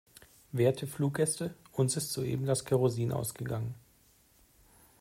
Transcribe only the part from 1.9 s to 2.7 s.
ist soeben das